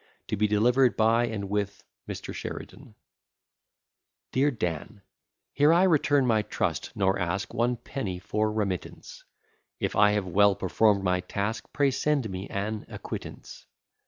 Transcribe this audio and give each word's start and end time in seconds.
TO 0.27 0.35
BE 0.35 0.47
DELIVERED 0.47 0.97
BY 0.97 1.27
AND 1.27 1.47
WITH 1.47 1.83
MR. 2.09 2.33
SHERIDAN 2.33 2.95
DEAR 4.31 4.49
DAN, 4.49 5.03
Here 5.53 5.71
I 5.71 5.83
return 5.83 6.25
my 6.25 6.41
trust, 6.41 6.91
nor 6.95 7.19
ask 7.19 7.53
One 7.53 7.77
penny 7.77 8.17
for 8.17 8.51
remittance; 8.51 9.23
If 9.79 9.95
I 9.95 10.13
have 10.13 10.25
well 10.25 10.55
perform'd 10.55 11.03
my 11.03 11.19
task, 11.19 11.67
Pray 11.71 11.91
send 11.91 12.31
me 12.31 12.47
an 12.49 12.87
acquittance. 12.89 13.67